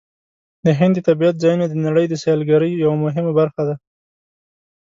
د 0.65 0.67
هند 0.79 0.93
د 0.99 1.05
طبیعت 1.07 1.35
ځایونه 1.43 1.65
د 1.69 1.75
نړۍ 1.85 2.05
د 2.09 2.13
سیلګرۍ 2.23 2.71
یوه 2.83 2.97
مهمه 3.05 3.31
برخه 3.39 3.61
ده. 3.69 3.75